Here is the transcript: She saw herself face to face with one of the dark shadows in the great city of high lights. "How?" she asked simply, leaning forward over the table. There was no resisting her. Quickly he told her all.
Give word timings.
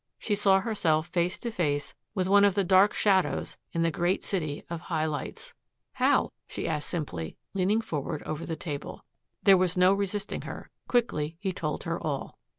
She 0.17 0.33
saw 0.33 0.61
herself 0.61 1.09
face 1.09 1.37
to 1.37 1.51
face 1.51 1.93
with 2.15 2.27
one 2.27 2.43
of 2.43 2.55
the 2.55 2.63
dark 2.63 2.91
shadows 2.91 3.59
in 3.71 3.83
the 3.83 3.91
great 3.91 4.23
city 4.23 4.63
of 4.67 4.81
high 4.81 5.05
lights. 5.05 5.53
"How?" 5.93 6.31
she 6.47 6.67
asked 6.67 6.89
simply, 6.89 7.37
leaning 7.53 7.81
forward 7.81 8.23
over 8.23 8.43
the 8.43 8.55
table. 8.55 9.05
There 9.43 9.57
was 9.57 9.77
no 9.77 9.93
resisting 9.93 10.41
her. 10.41 10.71
Quickly 10.87 11.37
he 11.39 11.53
told 11.53 11.83
her 11.83 12.01
all. 12.01 12.39